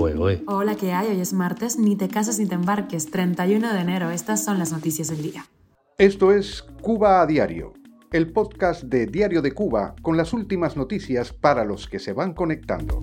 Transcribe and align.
Pues, 0.00 0.16
oye. 0.16 0.42
Hola, 0.46 0.76
¿qué 0.76 0.94
hay? 0.94 1.08
Hoy 1.08 1.20
es 1.20 1.34
martes, 1.34 1.78
ni 1.78 1.94
te 1.94 2.08
casas 2.08 2.38
ni 2.38 2.46
te 2.46 2.54
embarques, 2.54 3.10
31 3.10 3.74
de 3.74 3.80
enero. 3.80 4.08
Estas 4.08 4.42
son 4.42 4.58
las 4.58 4.72
noticias 4.72 5.08
del 5.08 5.20
día. 5.20 5.44
Esto 5.98 6.32
es 6.32 6.64
Cuba 6.80 7.20
a 7.20 7.26
Diario, 7.26 7.74
el 8.10 8.32
podcast 8.32 8.84
de 8.84 9.04
Diario 9.04 9.42
de 9.42 9.52
Cuba 9.52 9.94
con 10.00 10.16
las 10.16 10.32
últimas 10.32 10.74
noticias 10.74 11.34
para 11.34 11.66
los 11.66 11.86
que 11.86 11.98
se 11.98 12.14
van 12.14 12.32
conectando. 12.32 13.02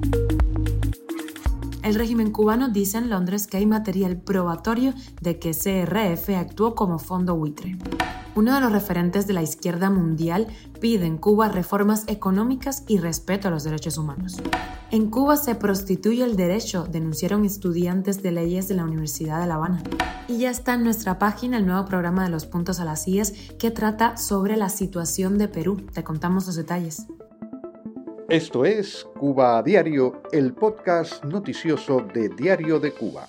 El 1.83 1.93
régimen 1.93 2.31
cubano 2.31 2.69
dice 2.69 2.97
en 2.97 3.11
Londres 3.11 3.45
que 3.45 3.57
hay 3.57 3.67
material 3.67 4.17
probatorio 4.17 4.95
de 5.21 5.37
que 5.37 5.51
CRF 5.51 6.29
actuó 6.35 6.73
como 6.73 6.97
fondo 6.97 7.35
buitre. 7.35 7.77
Uno 8.37 8.53
de 8.53 8.61
los 8.61 8.71
referentes 8.71 9.25
de 9.25 9.33
la 9.33 9.41
izquierda 9.41 9.89
mundial 9.89 10.45
pide 10.79 11.07
en 11.07 11.17
Cuba 11.17 11.49
reformas 11.49 12.03
económicas 12.05 12.83
y 12.87 12.99
respeto 12.99 13.47
a 13.47 13.51
los 13.51 13.63
derechos 13.63 13.97
humanos. 13.97 14.37
En 14.91 15.09
Cuba 15.09 15.37
se 15.37 15.55
prostituye 15.55 16.23
el 16.23 16.35
derecho, 16.35 16.83
denunciaron 16.83 17.45
estudiantes 17.45 18.21
de 18.21 18.31
leyes 18.31 18.67
de 18.67 18.75
la 18.75 18.83
Universidad 18.83 19.41
de 19.41 19.47
La 19.47 19.55
Habana. 19.55 19.81
Y 20.27 20.37
ya 20.37 20.51
está 20.51 20.75
en 20.75 20.83
nuestra 20.83 21.17
página 21.17 21.57
el 21.57 21.65
nuevo 21.65 21.85
programa 21.85 22.25
de 22.25 22.29
los 22.29 22.45
puntos 22.45 22.79
a 22.79 22.85
las 22.85 23.07
IES 23.07 23.53
que 23.57 23.71
trata 23.71 24.17
sobre 24.17 24.55
la 24.55 24.69
situación 24.69 25.39
de 25.39 25.47
Perú. 25.47 25.77
Te 25.91 26.03
contamos 26.03 26.45
los 26.45 26.57
detalles. 26.57 27.07
Esto 28.29 28.65
es 28.65 29.07
Cuba 29.19 29.57
a 29.57 29.63
Diario, 29.63 30.21
el 30.31 30.53
podcast 30.53 31.23
noticioso 31.23 32.05
de 32.13 32.29
Diario 32.29 32.79
de 32.79 32.91
Cuba. 32.91 33.27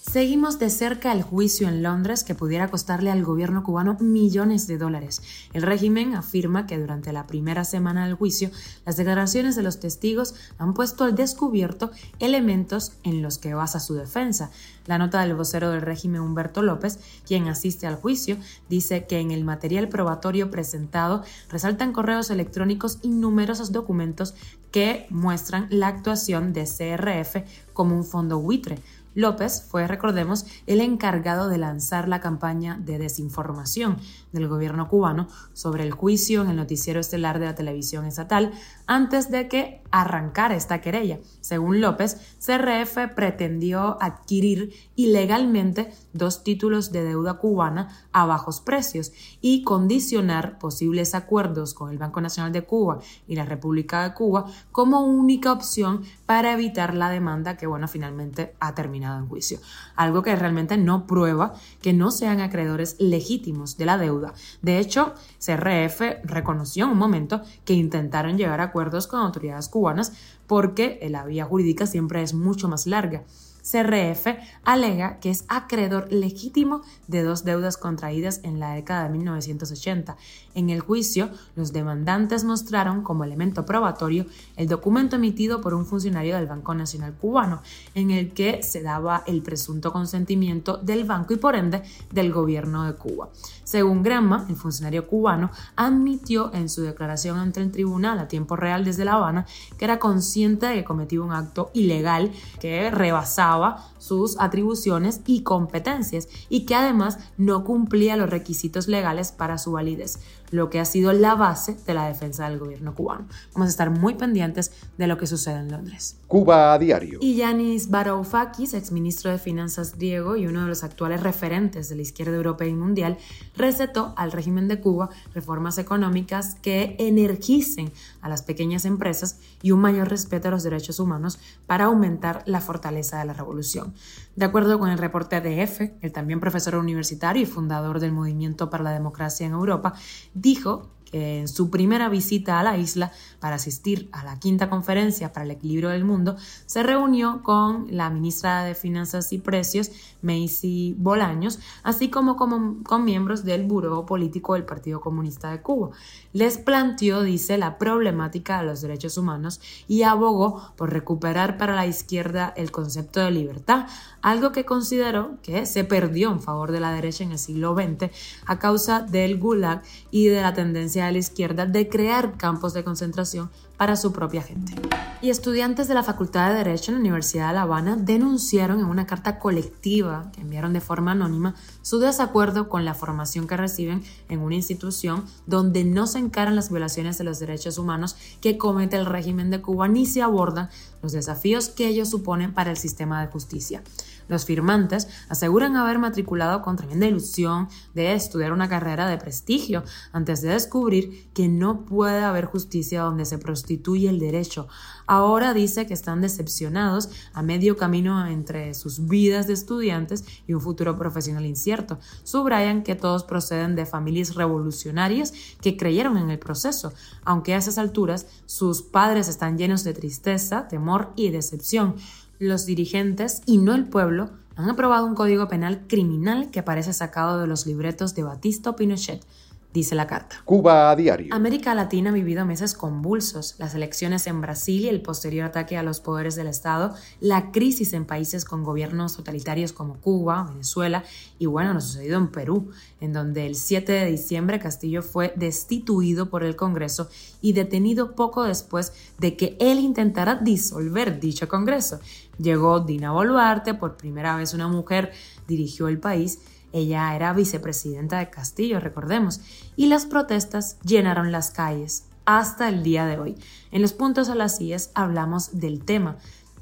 Seguimos 0.00 0.58
de 0.58 0.70
cerca 0.70 1.12
el 1.12 1.22
juicio 1.22 1.68
en 1.68 1.82
Londres 1.82 2.24
que 2.24 2.34
pudiera 2.34 2.68
costarle 2.68 3.10
al 3.10 3.22
gobierno 3.22 3.62
cubano 3.62 3.98
millones 4.00 4.66
de 4.66 4.78
dólares. 4.78 5.20
El 5.52 5.60
régimen 5.60 6.14
afirma 6.14 6.66
que 6.66 6.78
durante 6.78 7.12
la 7.12 7.26
primera 7.26 7.64
semana 7.64 8.06
del 8.06 8.14
juicio, 8.14 8.50
las 8.86 8.96
declaraciones 8.96 9.56
de 9.56 9.62
los 9.62 9.78
testigos 9.78 10.34
han 10.56 10.72
puesto 10.72 11.04
al 11.04 11.14
descubierto 11.14 11.90
elementos 12.18 12.92
en 13.02 13.20
los 13.20 13.36
que 13.36 13.52
basa 13.52 13.78
su 13.78 13.92
defensa. 13.92 14.50
La 14.86 14.96
nota 14.96 15.20
del 15.20 15.36
vocero 15.36 15.70
del 15.70 15.82
régimen 15.82 16.22
Humberto 16.22 16.62
López, 16.62 16.98
quien 17.26 17.46
asiste 17.48 17.86
al 17.86 17.96
juicio, 17.96 18.38
dice 18.70 19.06
que 19.06 19.20
en 19.20 19.30
el 19.30 19.44
material 19.44 19.90
probatorio 19.90 20.50
presentado 20.50 21.22
resaltan 21.50 21.92
correos 21.92 22.30
electrónicos 22.30 22.98
y 23.02 23.10
numerosos 23.10 23.70
documentos 23.70 24.34
que 24.70 25.06
muestran 25.10 25.66
la 25.68 25.88
actuación 25.88 26.52
de 26.52 26.64
CRF 26.64 27.44
como 27.72 27.96
un 27.96 28.04
fondo 28.04 28.38
buitre 28.38 28.78
López 29.14 29.62
fue, 29.68 29.86
recordemos, 29.86 30.46
el 30.66 30.80
encargado 30.80 31.48
de 31.48 31.58
lanzar 31.58 32.08
la 32.08 32.20
campaña 32.20 32.78
de 32.80 32.98
desinformación 32.98 33.98
del 34.32 34.46
gobierno 34.46 34.88
cubano 34.88 35.28
sobre 35.52 35.82
el 35.82 35.92
juicio 35.92 36.42
en 36.42 36.50
el 36.50 36.56
noticiero 36.56 37.00
estelar 37.00 37.38
de 37.38 37.46
la 37.46 37.54
televisión 37.54 38.04
estatal 38.06 38.52
antes 38.86 39.30
de 39.30 39.48
que 39.48 39.82
arrancara 39.90 40.54
esta 40.54 40.80
querella. 40.80 41.18
Según 41.40 41.80
López, 41.80 42.36
CRF 42.38 43.14
pretendió 43.14 44.00
adquirir 44.00 44.72
ilegalmente 44.94 45.92
dos 46.12 46.44
títulos 46.44 46.92
de 46.92 47.02
deuda 47.02 47.34
cubana 47.34 47.88
a 48.12 48.26
bajos 48.26 48.60
precios 48.60 49.12
y 49.40 49.64
condicionar 49.64 50.58
posibles 50.58 51.14
acuerdos 51.14 51.74
con 51.74 51.90
el 51.90 51.98
Banco 51.98 52.20
Nacional 52.20 52.52
de 52.52 52.62
Cuba 52.62 53.00
y 53.26 53.34
la 53.34 53.44
República 53.44 54.04
de 54.04 54.14
Cuba 54.14 54.46
como 54.70 55.04
única 55.04 55.52
opción 55.52 56.02
para 56.26 56.52
evitar 56.52 56.94
la 56.94 57.10
demanda 57.10 57.56
que, 57.56 57.66
bueno, 57.66 57.88
finalmente 57.88 58.54
ha 58.60 58.74
terminado 58.74 58.99
en 59.02 59.28
juicio. 59.28 59.58
Algo 59.96 60.22
que 60.22 60.36
realmente 60.36 60.76
no 60.76 61.06
prueba 61.06 61.54
que 61.82 61.92
no 61.92 62.10
sean 62.10 62.40
acreedores 62.40 62.96
legítimos 62.98 63.76
de 63.76 63.86
la 63.86 63.98
deuda. 63.98 64.34
De 64.62 64.78
hecho, 64.78 65.14
CRF 65.38 66.00
reconoció 66.24 66.84
en 66.84 66.92
un 66.92 66.98
momento 66.98 67.42
que 67.64 67.74
intentaron 67.74 68.36
llegar 68.36 68.60
a 68.60 68.64
acuerdos 68.64 69.06
con 69.06 69.20
autoridades 69.20 69.68
cubanas 69.68 70.12
porque 70.50 70.98
la 71.08 71.24
vía 71.24 71.44
jurídica 71.44 71.86
siempre 71.86 72.22
es 72.22 72.34
mucho 72.34 72.66
más 72.66 72.88
larga. 72.88 73.22
CRF 73.62 74.26
alega 74.64 75.20
que 75.20 75.30
es 75.30 75.44
acreedor 75.48 76.12
legítimo 76.12 76.82
de 77.06 77.22
dos 77.22 77.44
deudas 77.44 77.76
contraídas 77.76 78.40
en 78.42 78.58
la 78.58 78.74
década 78.74 79.04
de 79.04 79.10
1980. 79.10 80.16
En 80.54 80.70
el 80.70 80.80
juicio, 80.80 81.30
los 81.54 81.72
demandantes 81.72 82.42
mostraron 82.42 83.02
como 83.02 83.22
elemento 83.22 83.64
probatorio 83.64 84.26
el 84.56 84.66
documento 84.66 85.16
emitido 85.16 85.60
por 85.60 85.74
un 85.74 85.86
funcionario 85.86 86.34
del 86.34 86.46
Banco 86.46 86.74
Nacional 86.74 87.14
Cubano, 87.14 87.62
en 87.94 88.10
el 88.10 88.32
que 88.32 88.62
se 88.64 88.82
daba 88.82 89.22
el 89.26 89.42
presunto 89.42 89.92
consentimiento 89.92 90.78
del 90.78 91.04
banco 91.04 91.34
y 91.34 91.36
por 91.36 91.54
ende 91.54 91.82
del 92.10 92.32
gobierno 92.32 92.84
de 92.86 92.94
Cuba. 92.94 93.28
Según 93.62 94.02
Granma, 94.02 94.46
el 94.48 94.56
funcionario 94.56 95.06
cubano 95.06 95.52
admitió 95.76 96.52
en 96.52 96.68
su 96.68 96.82
declaración 96.82 97.38
ante 97.38 97.60
el 97.60 97.70
tribunal 97.70 98.18
a 98.18 98.26
tiempo 98.26 98.56
real 98.56 98.84
desde 98.84 99.04
La 99.04 99.12
Habana 99.12 99.46
que 99.78 99.84
era 99.84 100.00
consciente 100.00 100.39
de 100.48 100.74
que 100.74 100.84
cometió 100.84 101.22
un 101.22 101.32
acto 101.32 101.70
ilegal 101.74 102.32
que 102.60 102.90
rebasaba 102.90 103.86
sus 103.98 104.38
atribuciones 104.40 105.20
y 105.26 105.42
competencias 105.42 106.28
y 106.48 106.64
que 106.64 106.74
además 106.74 107.18
no 107.36 107.64
cumplía 107.64 108.16
los 108.16 108.30
requisitos 108.30 108.88
legales 108.88 109.32
para 109.32 109.58
su 109.58 109.72
validez 109.72 110.18
lo 110.50 110.68
que 110.68 110.80
ha 110.80 110.84
sido 110.84 111.12
la 111.12 111.34
base 111.34 111.76
de 111.86 111.94
la 111.94 112.06
defensa 112.06 112.48
del 112.48 112.58
gobierno 112.58 112.94
cubano. 112.94 113.26
Vamos 113.54 113.68
a 113.68 113.70
estar 113.70 113.90
muy 113.90 114.14
pendientes 114.14 114.72
de 114.98 115.06
lo 115.06 115.16
que 115.16 115.26
sucede 115.26 115.58
en 115.58 115.70
Londres. 115.70 116.16
Cuba 116.26 116.72
a 116.72 116.78
diario. 116.78 117.18
Y 117.20 117.36
Yanis 117.36 117.90
Varoufakis, 117.90 118.74
exministro 118.74 119.30
de 119.30 119.38
Finanzas 119.38 119.96
griego 119.96 120.36
y 120.36 120.46
uno 120.46 120.62
de 120.62 120.68
los 120.68 120.84
actuales 120.84 121.22
referentes 121.22 121.88
de 121.88 121.96
la 121.96 122.02
izquierda 122.02 122.34
europea 122.34 122.68
y 122.68 122.74
mundial, 122.74 123.18
recetó 123.56 124.12
al 124.16 124.32
régimen 124.32 124.68
de 124.68 124.80
Cuba 124.80 125.10
reformas 125.34 125.78
económicas 125.78 126.56
que 126.56 126.96
energicen 126.98 127.92
a 128.20 128.28
las 128.28 128.42
pequeñas 128.42 128.84
empresas 128.84 129.38
y 129.62 129.70
un 129.70 129.80
mayor 129.80 130.08
respeto 130.08 130.29
a 130.36 130.50
los 130.50 130.62
derechos 130.62 131.00
humanos 131.00 131.38
para 131.66 131.86
aumentar 131.86 132.42
la 132.46 132.60
fortaleza 132.60 133.18
de 133.18 133.24
la 133.24 133.32
revolución. 133.32 133.94
De 134.36 134.44
acuerdo 134.44 134.78
con 134.78 134.90
el 134.90 134.98
reporte 134.98 135.40
de 135.40 135.62
EFE, 135.62 135.94
el 136.00 136.12
también 136.12 136.40
profesor 136.40 136.76
universitario 136.76 137.42
y 137.42 137.46
fundador 137.46 138.00
del 138.00 138.12
Movimiento 138.12 138.70
para 138.70 138.84
la 138.84 138.92
Democracia 138.92 139.46
en 139.46 139.52
Europa, 139.52 139.94
dijo 140.34 140.90
en 141.12 141.48
su 141.48 141.70
primera 141.70 142.08
visita 142.08 142.60
a 142.60 142.62
la 142.62 142.76
isla 142.78 143.12
para 143.40 143.56
asistir 143.56 144.08
a 144.12 144.24
la 144.24 144.38
quinta 144.38 144.68
conferencia 144.68 145.32
para 145.32 145.44
el 145.44 145.50
equilibrio 145.50 145.90
del 145.90 146.04
mundo, 146.04 146.36
se 146.66 146.82
reunió 146.82 147.42
con 147.42 147.86
la 147.90 148.10
ministra 148.10 148.64
de 148.64 148.74
Finanzas 148.74 149.32
y 149.32 149.38
Precios, 149.38 149.90
Macy 150.22 150.94
Bolaños, 150.98 151.58
así 151.82 152.10
como 152.10 152.36
con, 152.36 152.82
con 152.82 153.04
miembros 153.04 153.44
del 153.44 153.64
Buró 153.64 154.06
Político 154.06 154.54
del 154.54 154.64
Partido 154.64 155.00
Comunista 155.00 155.50
de 155.50 155.62
Cuba. 155.62 155.90
Les 156.32 156.58
planteó, 156.58 157.22
dice, 157.22 157.58
la 157.58 157.78
problemática 157.78 158.60
de 158.60 158.66
los 158.66 158.82
derechos 158.82 159.16
humanos 159.16 159.60
y 159.88 160.02
abogó 160.02 160.72
por 160.76 160.92
recuperar 160.92 161.58
para 161.58 161.74
la 161.74 161.86
izquierda 161.86 162.52
el 162.56 162.70
concepto 162.70 163.20
de 163.20 163.30
libertad, 163.30 163.86
algo 164.22 164.52
que 164.52 164.64
consideró 164.64 165.38
que 165.42 165.66
se 165.66 165.84
perdió 165.84 166.30
en 166.30 166.40
favor 166.40 166.72
de 166.72 166.80
la 166.80 166.92
derecha 166.92 167.24
en 167.24 167.32
el 167.32 167.38
siglo 167.38 167.74
XX 167.74 168.10
a 168.46 168.58
causa 168.58 169.00
del 169.00 169.38
Gulag 169.38 169.82
y 170.10 170.26
de 170.26 170.42
la 170.42 170.54
tendencia 170.54 170.99
de 171.06 171.12
la 171.12 171.18
izquierda 171.18 171.66
de 171.66 171.88
crear 171.88 172.36
campos 172.36 172.74
de 172.74 172.84
concentración 172.84 173.50
para 173.80 173.96
su 173.96 174.12
propia 174.12 174.42
gente. 174.42 174.74
Y 175.22 175.30
estudiantes 175.30 175.88
de 175.88 175.94
la 175.94 176.02
Facultad 176.02 176.50
de 176.50 176.56
Derecho 176.56 176.90
en 176.90 176.96
la 176.96 177.00
Universidad 177.00 177.48
de 177.48 177.54
La 177.54 177.62
Habana 177.62 177.96
denunciaron 177.96 178.80
en 178.80 178.84
una 178.84 179.06
carta 179.06 179.38
colectiva 179.38 180.30
que 180.34 180.42
enviaron 180.42 180.74
de 180.74 180.82
forma 180.82 181.12
anónima 181.12 181.54
su 181.80 181.98
desacuerdo 181.98 182.68
con 182.68 182.84
la 182.84 182.92
formación 182.92 183.46
que 183.46 183.56
reciben 183.56 184.02
en 184.28 184.40
una 184.40 184.54
institución 184.54 185.24
donde 185.46 185.84
no 185.84 186.06
se 186.06 186.18
encaran 186.18 186.56
las 186.56 186.70
violaciones 186.70 187.16
de 187.16 187.24
los 187.24 187.38
derechos 187.38 187.78
humanos 187.78 188.16
que 188.42 188.58
comete 188.58 188.96
el 188.96 189.06
régimen 189.06 189.50
de 189.50 189.62
Cuba 189.62 189.88
ni 189.88 190.04
se 190.04 190.20
abordan 190.20 190.68
los 191.02 191.12
desafíos 191.12 191.70
que 191.70 191.86
ellos 191.86 192.10
suponen 192.10 192.52
para 192.52 192.70
el 192.70 192.76
sistema 192.76 193.22
de 193.22 193.32
justicia. 193.32 193.82
Los 194.28 194.44
firmantes 194.44 195.08
aseguran 195.28 195.74
haber 195.74 195.98
matriculado 195.98 196.62
con 196.62 196.76
tremenda 196.76 197.06
ilusión 197.06 197.68
de 197.94 198.12
estudiar 198.12 198.52
una 198.52 198.68
carrera 198.68 199.08
de 199.08 199.18
prestigio 199.18 199.82
antes 200.12 200.40
de 200.40 200.50
descubrir 200.50 201.28
que 201.34 201.48
no 201.48 201.84
puede 201.84 202.22
haber 202.22 202.44
justicia 202.44 203.02
donde 203.02 203.24
se 203.24 203.38
prostituye 203.38 203.69
el 204.08 204.18
derecho. 204.18 204.68
Ahora 205.06 205.54
dice 205.54 205.86
que 205.86 205.94
están 205.94 206.20
decepcionados 206.20 207.10
a 207.32 207.42
medio 207.42 207.76
camino 207.76 208.26
entre 208.26 208.74
sus 208.74 209.06
vidas 209.06 209.46
de 209.46 209.52
estudiantes 209.52 210.24
y 210.46 210.54
un 210.54 210.60
futuro 210.60 210.96
profesional 210.96 211.46
incierto. 211.46 211.98
Subrayan 212.24 212.82
que 212.82 212.94
todos 212.94 213.24
proceden 213.24 213.76
de 213.76 213.86
familias 213.86 214.34
revolucionarias 214.34 215.32
que 215.60 215.76
creyeron 215.76 216.16
en 216.16 216.30
el 216.30 216.38
proceso, 216.38 216.92
aunque 217.24 217.54
a 217.54 217.58
esas 217.58 217.78
alturas 217.78 218.26
sus 218.46 218.82
padres 218.82 219.28
están 219.28 219.58
llenos 219.58 219.84
de 219.84 219.94
tristeza, 219.94 220.68
temor 220.68 221.12
y 221.16 221.30
decepción 221.30 221.96
los 222.40 222.64
dirigentes 222.64 223.42
y 223.44 223.58
no 223.58 223.74
el 223.74 223.84
pueblo 223.84 224.30
han 224.56 224.68
aprobado 224.68 225.06
un 225.06 225.14
código 225.14 225.48
penal 225.48 225.86
criminal 225.86 226.50
que 226.50 226.62
parece 226.62 226.92
sacado 226.92 227.38
de 227.38 227.46
los 227.46 227.66
libretos 227.66 228.14
de 228.14 228.22
Batista 228.22 228.70
o 228.70 228.76
Pinochet. 228.76 229.24
Dice 229.72 229.94
la 229.94 230.06
carta. 230.06 230.42
Cuba 230.44 230.90
a 230.90 230.96
diario. 230.96 231.34
América 231.34 231.74
Latina 231.74 232.10
ha 232.10 232.12
vivido 232.12 232.44
meses 232.44 232.74
convulsos, 232.74 233.54
las 233.58 233.74
elecciones 233.74 234.26
en 234.26 234.40
Brasil 234.40 234.84
y 234.84 234.88
el 234.88 235.00
posterior 235.00 235.46
ataque 235.46 235.76
a 235.76 235.82
los 235.82 236.00
poderes 236.00 236.34
del 236.34 236.48
Estado, 236.48 236.94
la 237.20 237.52
crisis 237.52 237.92
en 237.92 238.04
países 238.04 238.44
con 238.44 238.64
gobiernos 238.64 239.16
totalitarios 239.16 239.72
como 239.72 240.00
Cuba, 240.00 240.48
Venezuela 240.50 241.04
y 241.38 241.46
bueno, 241.46 241.74
lo 241.74 241.80
sucedido 241.80 242.18
en 242.18 242.28
Perú, 242.28 242.70
en 243.00 243.12
donde 243.12 243.46
el 243.46 243.54
7 243.54 243.92
de 243.92 244.06
diciembre 244.06 244.58
Castillo 244.58 245.02
fue 245.02 245.32
destituido 245.36 246.30
por 246.30 246.42
el 246.42 246.56
Congreso 246.56 247.08
y 247.40 247.52
detenido 247.52 248.14
poco 248.14 248.44
después 248.44 248.92
de 249.18 249.36
que 249.36 249.56
él 249.60 249.78
intentara 249.78 250.34
disolver 250.34 251.20
dicho 251.20 251.48
Congreso. 251.48 252.00
Llegó 252.38 252.80
Dina 252.80 253.12
Boluarte, 253.12 253.74
por 253.74 253.96
primera 253.96 254.36
vez 254.36 254.54
una 254.54 254.66
mujer 254.66 255.12
dirigió 255.46 255.88
el 255.88 255.98
país 255.98 256.40
ella 256.72 257.14
era 257.14 257.32
vicepresidenta 257.32 258.18
de 258.18 258.30
Castillo, 258.30 258.80
recordemos, 258.80 259.40
y 259.76 259.86
las 259.86 260.06
protestas 260.06 260.78
llenaron 260.82 261.32
las 261.32 261.50
calles 261.50 262.06
hasta 262.24 262.68
el 262.68 262.82
día 262.82 263.06
de 263.06 263.18
hoy. 263.18 263.36
En 263.72 263.82
los 263.82 263.92
puntos 263.92 264.28
a 264.28 264.34
las 264.34 264.60
IES 264.60 264.90
hablamos 264.94 265.58
del 265.58 265.84
tema. 265.84 266.16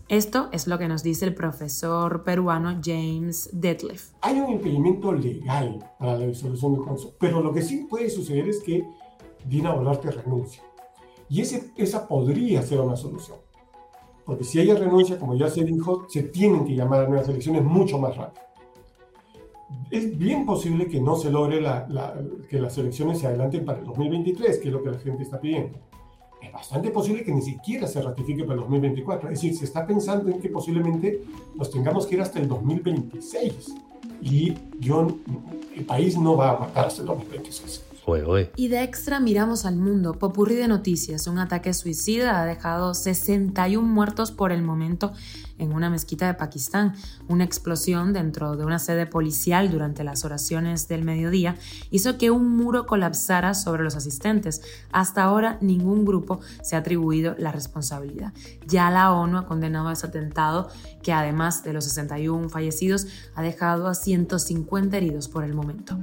Esto 0.08 0.49
es 0.52 0.66
lo 0.66 0.78
que 0.78 0.88
nos 0.88 1.02
dice 1.02 1.26
el 1.26 1.34
profesor 1.34 2.25
peruano 2.25 2.81
James 2.82 3.50
Detlef. 3.52 4.12
Hay 4.22 4.40
un 4.40 4.50
impedimento 4.50 5.12
legal 5.12 5.84
para 5.99 6.16
la 6.16 6.26
disolución 6.26 6.72
del 6.72 6.82
Consejo, 6.82 7.12
pero 7.20 7.43
lo 7.43 7.52
que 7.52 7.61
sí 7.61 7.87
puede 7.88 8.08
suceder 8.08 8.49
es 8.49 8.62
que 8.62 8.88
Dina 9.46 9.75
Boluarte 9.75 10.11
renuncie. 10.11 10.62
Y 11.28 11.43
esa 11.43 12.08
podría 12.08 12.62
ser 12.62 12.81
una 12.81 12.96
solución. 12.96 13.37
Porque 14.25 14.44
si 14.44 14.61
ella 14.61 14.76
renuncia, 14.76 15.19
como 15.19 15.34
ya 15.34 15.49
se 15.50 15.62
dijo, 15.64 16.06
se 16.08 16.22
tienen 16.22 16.64
que 16.64 16.75
llamar 16.75 17.04
a 17.04 17.08
nuevas 17.08 17.28
elecciones 17.28 17.62
mucho 17.62 17.99
más 17.99 18.16
rápido 18.16 18.48
es 19.91 20.19
bien 20.19 20.47
posible 20.47 20.87
que 20.87 21.00
no 21.00 21.17
se 21.17 21.31
logre 21.31 21.61
que 22.49 22.61
las 22.61 22.79
elecciones 22.79 23.20
se 23.20 23.26
adelanten 23.26 23.65
para 23.65 23.79
el 23.79 23.87
2023, 23.87 24.59
que 24.59 24.69
es 24.69 24.73
lo 24.75 24.82
que 24.82 24.91
la 24.91 24.99
gente 24.99 25.23
está 25.23 25.41
pidiendo. 25.41 25.79
Es 26.43 26.53
bastante 26.53 26.91
posible 26.91 27.25
que 27.25 27.32
ni 27.32 27.43
siquiera 27.43 27.87
se 27.87 28.00
ratifique 28.00 28.44
para 28.44 28.55
el 28.55 28.61
2024. 28.61 29.29
Es 29.29 29.41
decir, 29.41 29.56
se 29.56 29.65
está 29.65 29.87
pensando 29.87 30.31
en 30.31 30.41
que 30.41 30.49
posiblemente 30.49 31.23
nos 31.56 31.70
tengamos 31.70 32.06
que 32.06 32.15
ir 32.15 32.20
hasta 32.23 32.38
el 32.38 32.49
2026. 32.49 33.75
Y 34.23 34.55
yo, 34.79 35.09
el 35.75 35.85
país 35.85 36.19
no 36.19 36.37
va 36.37 36.50
a 36.50 36.59
matar 36.61 36.87
hasta 36.87 37.00
el 37.00 37.09
2026. 37.09 37.88
Y 38.56 38.69
de 38.69 38.82
extra 38.82 39.20
miramos 39.20 39.66
al 39.66 39.76
mundo. 39.76 40.14
Popurrí 40.14 40.55
de 40.55 40.66
noticias. 40.66 41.26
Un 41.26 41.38
ataque 41.38 41.75
suicida 41.75 42.40
ha 42.40 42.46
dejado 42.46 42.94
61 42.94 43.87
muertos 43.87 44.32
por 44.32 44.50
el 44.50 44.62
momento 44.62 45.12
en 45.58 45.72
una 45.75 45.90
mezquita 45.90 46.26
de 46.26 46.32
Pakistán. 46.32 46.94
Una 47.28 47.44
explosión 47.44 48.14
dentro 48.14 48.56
de 48.56 48.64
una 48.64 48.78
sede 48.78 49.05
policial 49.06 49.70
durante 49.70 50.05
las 50.05 50.25
oraciones 50.25 50.88
del 50.88 51.05
mediodía 51.05 51.56
hizo 51.90 52.16
que 52.16 52.31
un 52.31 52.56
muro 52.56 52.87
colapsara 52.87 53.52
sobre 53.52 53.84
los 53.84 53.94
asistentes. 53.94 54.62
Hasta 54.90 55.25
ahora 55.25 55.58
ningún 55.61 56.06
grupo 56.06 56.40
se 56.62 56.76
ha 56.76 56.78
atribuido 56.78 57.34
la 57.38 57.52
responsabilidad. 57.52 58.32
Ya 58.66 58.90
la 58.90 59.12
ONU 59.12 59.37
ha 59.37 59.46
condenado 59.46 59.90
ese 59.90 60.06
atentado 60.06 60.69
que 61.02 61.12
además 61.12 61.62
de 61.62 61.75
los 61.75 61.84
61 61.84 62.49
fallecidos 62.49 63.06
ha 63.34 63.43
dejado 63.43 63.87
a 63.87 63.94
150 63.94 64.96
heridos 64.96 65.28
por 65.28 65.44
el 65.44 65.52
momento 65.52 65.99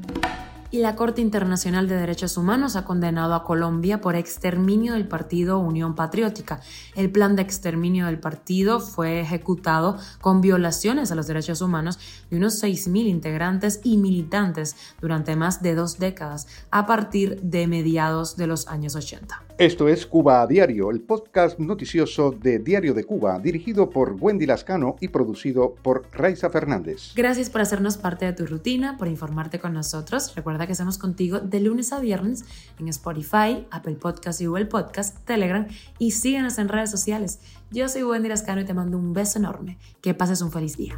y 0.76 0.80
la 0.80 0.98
Corte 0.98 1.22
Internacional 1.22 1.88
de 1.88 1.96
Derechos 1.96 2.36
Humanos 2.36 2.76
ha 2.76 2.84
condenado 2.84 3.34
a 3.34 3.46
Colombia 3.46 4.02
por 4.02 4.18
exterminio 4.18 4.92
del 4.92 5.08
partido 5.08 5.58
Unión 5.58 5.96
Patriótica. 5.96 6.60
El 6.96 7.10
plan 7.10 7.38
de 7.38 7.44
exterminio 7.44 8.08
del 8.08 8.20
partido 8.20 8.82
fue 8.82 9.22
ejecutado 9.22 9.98
con 10.20 10.42
violaciones 10.42 11.14
a 11.14 11.16
los 11.16 11.28
derechos 11.28 11.62
humanos 11.62 11.98
de 12.30 12.36
unos 12.36 12.62
6.000 12.62 13.08
integrantes 13.08 13.80
y 13.86 13.96
militantes 13.96 14.76
durante 15.00 15.38
más 15.38 15.62
de 15.62 15.76
dos 15.76 15.98
décadas, 15.98 16.46
a 16.72 16.86
partir 16.86 17.40
de 17.42 17.68
mediados 17.68 18.36
de 18.36 18.48
los 18.48 18.68
años 18.68 18.98
80. 18.98 19.46
Esto 19.58 19.88
es 19.88 20.06
Cuba 20.06 20.42
a 20.42 20.48
Diario, 20.48 20.92
el 20.92 21.00
podcast 21.00 21.58
noticioso 21.60 22.32
de 22.32 22.60
Diario 22.60 22.94
de 22.94 23.06
Cuba, 23.06 23.40
dirigido 23.40 23.90
por 23.90 24.18
Wendy 24.20 24.46
Lascano 24.46 24.98
y 25.00 25.08
producido 25.08 25.76
por 25.82 26.10
Raiza 26.12 26.50
Fernández. 26.50 27.14
Gracias 27.16 27.50
por 27.50 27.62
hacernos 27.62 27.96
parte 27.96 28.26
de 28.26 28.34
tu 28.34 28.46
rutina, 28.46 28.98
por 28.98 29.08
informarte 29.08 29.60
con 29.60 29.72
nosotros. 29.72 30.36
Recuerda 30.36 30.65
que 30.66 30.74
estamos 30.74 30.98
contigo 30.98 31.40
de 31.40 31.60
lunes 31.60 31.94
a 31.94 32.00
viernes 32.00 32.46
en 32.80 32.88
Spotify, 32.88 33.66
Apple 33.72 33.96
Podcast 33.96 34.42
y 34.42 34.46
Google 34.46 34.66
Podcast, 34.66 35.18
Telegram 35.26 35.68
y 36.00 36.12
síguenos 36.12 36.58
en 36.58 36.70
redes 36.70 36.92
sociales. 36.92 37.40
Yo 37.72 37.90
soy 37.90 38.04
Wendy 38.04 38.30
Lascano 38.30 38.62
y 38.62 38.66
te 38.66 38.74
mando 38.74 38.98
un 38.98 39.14
beso 39.14 39.40
enorme. 39.40 39.78
Que 40.02 40.14
pases 40.14 40.42
un 40.42 40.52
feliz 40.52 40.78
día. 40.78 40.98